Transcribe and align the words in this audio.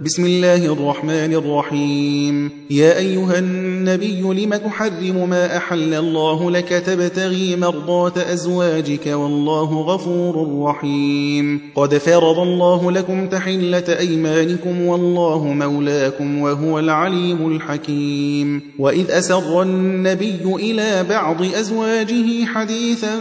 بسم 0.00 0.26
الله 0.26 0.66
الرحمن 0.72 1.34
الرحيم. 1.34 2.50
يا 2.70 2.98
أيها 2.98 3.38
النبي 3.38 4.20
لم 4.20 4.54
تحرم 4.54 5.30
ما 5.30 5.56
أحل 5.56 5.94
الله 5.94 6.50
لك 6.50 6.68
تبتغي 6.68 7.56
مرضات 7.56 8.18
أزواجك 8.18 9.06
والله 9.06 9.80
غفور 9.80 10.62
رحيم. 10.62 11.60
قد 11.76 11.94
فرض 11.98 12.38
الله 12.38 12.90
لكم 12.92 13.28
تحلة 13.28 13.98
أيمانكم 13.98 14.86
والله 14.86 15.44
مولاكم 15.44 16.38
وهو 16.38 16.78
العليم 16.78 17.56
الحكيم. 17.56 18.62
وإذ 18.78 19.10
أسر 19.10 19.62
النبي 19.62 20.42
إلى 20.44 21.04
بعض 21.08 21.42
أزواجه 21.42 22.44
حديثا 22.44 23.20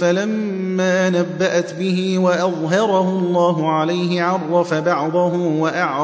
فلما 0.00 1.10
نبأت 1.10 1.74
به 1.78 2.18
وأظهره 2.18 3.18
الله 3.18 3.70
عليه 3.70 4.22
عرف 4.22 4.74
بعضه 4.74 5.36
وأعرف 5.36 6.03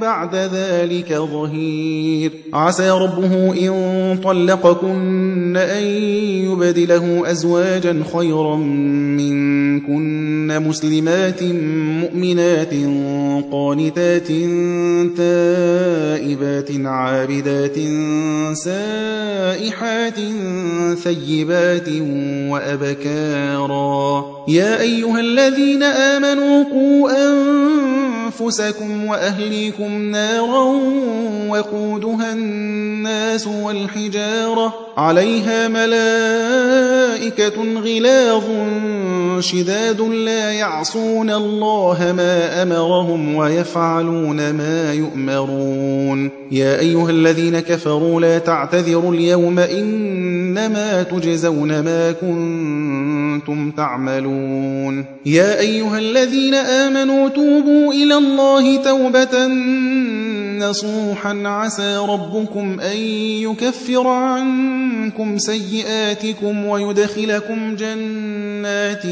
بعد 0.00 0.34
ذلك 0.34 1.12
ظهير. 1.12 2.30
عسى 2.54 2.90
ربه 2.90 3.52
إن 3.52 4.18
طلقكن 4.24 5.56
أن 5.56 5.84
يبدله 6.46 7.30
أزواجا 7.30 8.02
خيرا 8.16 8.56
منكن 9.16 10.62
مسلمات 10.68 11.42
مؤمنات 12.02 12.74
قانتات 13.52 14.28
تائبات 15.16 16.70
عابدات 16.84 17.76
سائحات 18.52 20.18
ثيبات 21.04 21.88
وأبكارا. 22.50 24.24
يا 24.48 24.80
أيها 24.80 25.20
الذين 25.20 25.82
آمنوا 25.82 26.64
قوا 26.64 27.10
أنفسكم 28.40 29.04
وأهليكم 29.04 30.02
نارا 30.10 30.64
وقودها 31.48 32.32
والحجارة 33.46 34.74
عليها 34.96 35.68
ملائكة 35.68 37.54
غلاظ 37.80 38.44
شداد 39.40 40.00
لا 40.00 40.52
يعصون 40.52 41.30
الله 41.30 42.14
ما 42.16 42.62
أمرهم 42.62 43.34
ويفعلون 43.34 44.50
ما 44.50 44.92
يؤمرون. 44.92 46.30
يا 46.52 46.80
أيها 46.80 47.10
الذين 47.10 47.60
كفروا 47.60 48.20
لا 48.20 48.38
تعتذروا 48.38 49.14
اليوم 49.14 49.58
إنما 49.58 51.02
تجزون 51.02 51.80
ما 51.80 52.12
كنتم 52.12 53.70
تعملون. 53.70 55.04
يا 55.26 55.60
أيها 55.60 55.98
الذين 55.98 56.54
آمنوا 56.54 57.28
توبوا 57.28 57.92
إلى 57.92 58.14
الله 58.14 58.76
توبة 58.76 59.46
نصوحا 60.58 61.42
عسى 61.44 61.96
ربكم 61.96 62.80
أن 62.80 62.96
يكفر 63.46 64.06
عنكم 64.06 65.38
سيئاتكم 65.38 66.64
ويدخلكم 66.64 67.76
جنات 67.76 69.02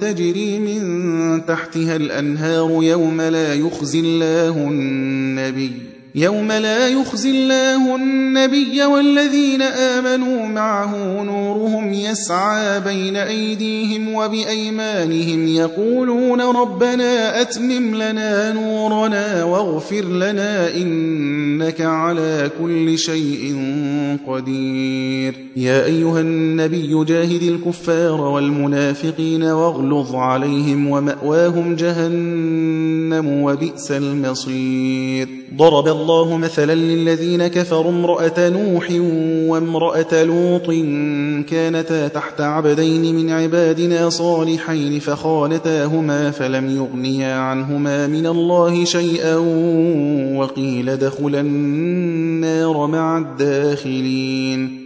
تجري 0.00 0.58
من 0.58 1.46
تحتها 1.46 1.96
الأنهار 1.96 2.82
يوم 2.82 3.20
لا 3.20 3.54
يخزي 3.54 4.00
الله 4.00 4.56
النبي. 4.58 5.95
يوم 6.18 6.52
لا 6.52 6.88
يخزي 6.88 7.30
الله 7.30 7.96
النبي 7.96 8.84
والذين 8.84 9.62
آمنوا 9.62 10.46
معه 10.46 11.22
نورهم 11.22 11.92
يسعى 11.92 12.80
بين 12.80 13.16
أيديهم 13.16 14.14
وبأيمانهم 14.14 15.48
يقولون 15.48 16.40
ربنا 16.40 17.40
أتمم 17.40 17.94
لنا 17.94 18.52
نورنا 18.52 19.44
واغفر 19.44 20.04
لنا 20.04 20.74
إنك 20.76 21.80
على 21.80 22.50
كل 22.62 22.98
شيء 22.98 23.56
قدير. 24.26 25.34
يا 25.56 25.84
أيها 25.84 26.20
النبي 26.20 27.04
جاهد 27.04 27.42
الكفار 27.42 28.20
والمنافقين 28.20 29.42
واغلظ 29.42 30.14
عليهم 30.14 30.86
ومأواهم 30.86 31.76
جهنم 31.76 33.42
وبئس 33.42 33.90
المصير. 33.90 35.28
ضرب 35.56 35.88
الله 35.88 36.05
مثلا 36.10 36.74
للذين 36.74 37.46
كفروا 37.46 37.90
امرأة 37.90 38.48
نوح 38.48 38.90
وامرأة 39.50 40.24
لوط 40.24 40.66
كانتا 41.50 42.08
تحت 42.08 42.40
عبدين 42.40 43.14
من 43.14 43.30
عبادنا 43.30 44.10
صالحين 44.10 45.00
فخانتاهما 45.00 46.30
فلم 46.30 46.76
يغنيا 46.76 47.34
عنهما 47.34 48.06
من 48.06 48.26
الله 48.26 48.84
شيئا 48.84 49.36
وقيل 50.36 50.96
دخلا 50.96 51.40
النار 51.40 52.86
مع 52.86 53.18
الداخلين. 53.18 54.85